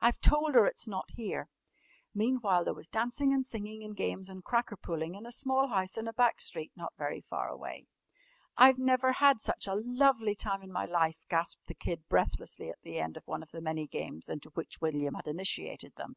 [0.00, 1.48] I've told her it's not here!"
[2.12, 5.96] Meantime there was dancing, and singing, and games, and cracker pulling in a small house
[5.96, 7.86] in a back street not very far away.
[8.56, 12.82] "I've never had such a lovely time in my life," gasped the Kid breathlessly at
[12.82, 16.16] the end of one of the many games into which William had initiated them.